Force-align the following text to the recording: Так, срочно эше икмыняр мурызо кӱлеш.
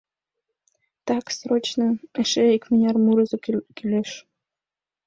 Так, 1.07 1.25
срочно 1.37 1.85
эше 2.21 2.43
икмыняр 2.57 2.95
мурызо 3.03 3.37
кӱлеш. 3.77 4.11